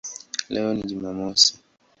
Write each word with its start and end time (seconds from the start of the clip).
Leo 0.49 0.73
ni 0.73 0.83
Jumamosi". 0.89 1.57